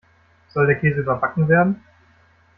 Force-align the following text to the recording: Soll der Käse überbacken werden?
Soll 0.49 0.65
der 0.65 0.79
Käse 0.79 1.01
überbacken 1.01 1.47
werden? 1.47 1.83